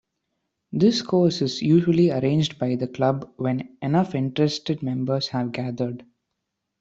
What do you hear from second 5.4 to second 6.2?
gathered.